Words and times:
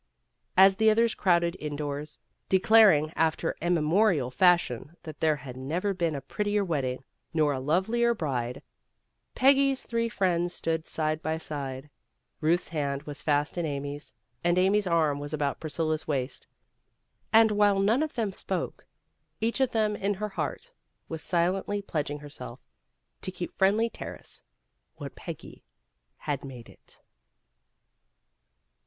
As 0.57 0.77
the 0.77 0.89
others 0.89 1.13
crowded 1.13 1.55
indoors, 1.59 2.17
declaring 2.49 3.13
after 3.15 3.55
immemorial 3.61 4.31
fashion 4.31 4.97
that 5.03 5.19
there 5.19 5.35
had 5.35 5.55
never 5.55 5.93
been 5.93 6.15
a 6.15 6.21
prettier 6.21 6.65
wedding 6.65 7.03
nor 7.35 7.53
a 7.53 7.59
lovelier 7.59 8.15
bride, 8.15 8.63
Peggy's 9.35 9.85
three 9.85 10.09
friends 10.09 10.55
stood 10.55 10.87
side 10.87 11.21
by 11.21 11.37
side; 11.37 11.91
Ruth's 12.39 12.69
hand 12.69 13.03
was 13.03 13.21
fast 13.21 13.59
in 13.59 13.65
Amy's, 13.67 14.15
and 14.43 14.57
Amy's 14.57 14.87
arm 14.87 15.19
was 15.19 15.35
about 15.35 15.59
Priscilla's 15.59 16.07
waist. 16.07 16.47
And 17.31 17.51
while 17.51 17.77
none 17.79 18.01
of 18.01 18.13
them 18.13 18.33
spoke, 18.33 18.87
each 19.39 19.59
of 19.59 19.71
them 19.71 19.95
in 19.95 20.15
her 20.15 20.29
heart 20.29 20.71
was 21.09 21.21
silently 21.21 21.79
pledging 21.79 22.21
herself 22.21 22.59
to 23.21 23.29
keep 23.29 23.53
Friendly 23.55 23.87
Terrace 23.87 24.41
what 24.95 25.13
Peggy 25.13 25.63
had 26.17 26.43
made 26.43 26.69
it. 26.69 27.01